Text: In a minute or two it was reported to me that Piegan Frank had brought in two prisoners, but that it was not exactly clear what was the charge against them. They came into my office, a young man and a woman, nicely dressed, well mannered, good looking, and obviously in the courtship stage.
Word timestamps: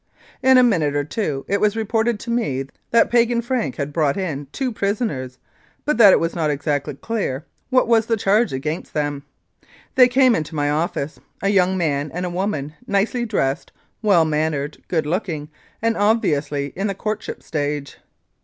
In 0.41 0.57
a 0.57 0.63
minute 0.63 0.95
or 0.95 1.03
two 1.03 1.45
it 1.47 1.61
was 1.61 1.75
reported 1.75 2.19
to 2.21 2.31
me 2.31 2.65
that 2.89 3.11
Piegan 3.11 3.43
Frank 3.43 3.75
had 3.75 3.93
brought 3.93 4.17
in 4.17 4.47
two 4.51 4.71
prisoners, 4.71 5.37
but 5.85 5.99
that 5.99 6.11
it 6.11 6.19
was 6.19 6.33
not 6.35 6.49
exactly 6.49 6.95
clear 6.95 7.45
what 7.69 7.87
was 7.87 8.07
the 8.07 8.17
charge 8.17 8.51
against 8.51 8.95
them. 8.95 9.21
They 9.93 10.07
came 10.07 10.33
into 10.33 10.55
my 10.55 10.71
office, 10.71 11.19
a 11.43 11.49
young 11.49 11.77
man 11.77 12.09
and 12.15 12.25
a 12.25 12.31
woman, 12.31 12.73
nicely 12.87 13.25
dressed, 13.25 13.71
well 14.01 14.25
mannered, 14.25 14.79
good 14.87 15.05
looking, 15.05 15.49
and 15.83 15.95
obviously 15.95 16.73
in 16.75 16.87
the 16.87 16.95
courtship 16.95 17.43
stage. 17.43 17.99